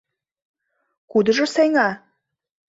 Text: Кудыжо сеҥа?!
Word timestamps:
Кудыжо 1.11 1.45
сеҥа?! 1.53 1.89